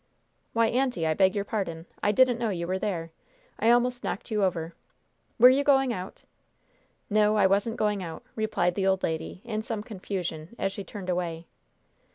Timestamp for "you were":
2.49-2.79